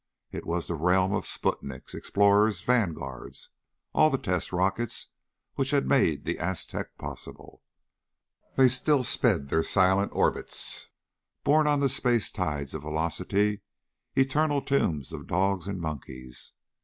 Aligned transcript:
It 0.31 0.47
was 0.47 0.65
the 0.65 0.73
realm 0.73 1.13
of 1.13 1.25
Sputniks... 1.27 1.93
Explorers... 1.93 2.61
Vanguards 2.61 3.49
all 3.93 4.09
the 4.09 4.17
test 4.17 4.51
rockets 4.51 5.09
which 5.53 5.69
had 5.69 5.85
made 5.87 6.25
the 6.25 6.39
Aztec 6.39 6.97
possible. 6.97 7.61
They 8.57 8.67
still 8.67 9.03
sped 9.03 9.49
their 9.49 9.61
silent 9.61 10.11
orbits, 10.15 10.87
borne 11.43 11.67
on 11.67 11.81
the 11.81 11.87
space 11.87 12.31
tides 12.31 12.73
of 12.73 12.81
velocity; 12.81 13.61
eternal 14.15 14.59
tombs 14.59 15.13
of 15.13 15.27
dogs 15.27 15.67
and 15.67 15.79
monkeys. 15.79 16.53